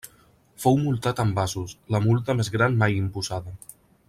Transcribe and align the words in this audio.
Fou 0.63 0.79
multat 0.85 1.21
amb 1.25 1.43
asos, 1.43 1.77
la 1.97 2.03
multa 2.09 2.37
més 2.41 2.53
gran 2.59 2.83
mai 2.85 3.01
imposada. 3.05 3.59